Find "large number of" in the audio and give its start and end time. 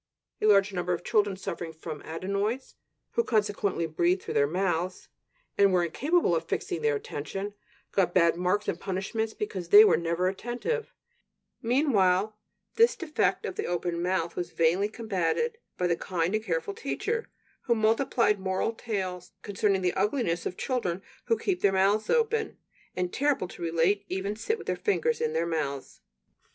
0.47-1.03